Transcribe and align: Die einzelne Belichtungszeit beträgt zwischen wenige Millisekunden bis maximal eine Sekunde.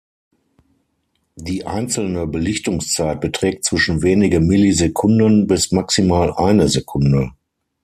Die 1.35 1.67
einzelne 1.67 2.25
Belichtungszeit 2.25 3.21
beträgt 3.21 3.65
zwischen 3.65 4.01
wenige 4.01 4.39
Millisekunden 4.39 5.45
bis 5.45 5.71
maximal 5.71 6.33
eine 6.33 6.67
Sekunde. 6.69 7.33